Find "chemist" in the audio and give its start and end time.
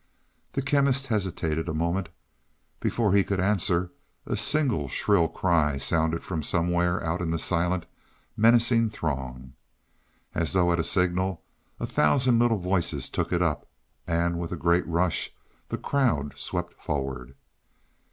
0.63-1.05